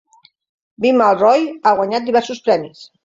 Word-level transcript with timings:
Bimal 0.85 1.19
Roy 1.21 1.45
ha 1.71 1.75
guanyat 1.81 2.09
diversos 2.09 2.41
premis. 2.49 2.83